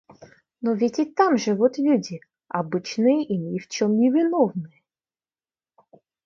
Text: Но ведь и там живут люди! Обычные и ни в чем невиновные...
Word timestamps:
Но 0.61 0.73
ведь 0.73 0.97
и 0.97 1.05
там 1.05 1.37
живут 1.37 1.77
люди! 1.77 2.21
Обычные 2.47 3.23
и 3.23 3.37
ни 3.37 3.59
в 3.59 3.67
чем 3.67 3.99
невиновные... 3.99 4.81